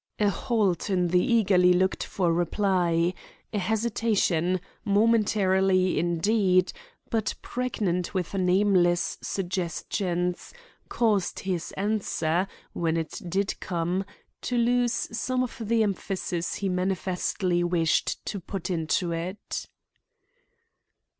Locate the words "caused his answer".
10.89-12.47